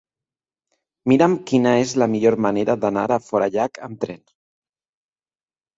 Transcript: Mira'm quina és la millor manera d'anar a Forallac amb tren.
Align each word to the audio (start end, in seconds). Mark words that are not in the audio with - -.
Mira'm 1.13 1.35
quina 1.51 1.73
és 1.83 1.93
la 2.05 2.09
millor 2.15 2.39
manera 2.49 2.79
d'anar 2.87 3.07
a 3.11 3.21
Forallac 3.29 3.83
amb 3.91 4.05
tren. 4.07 4.27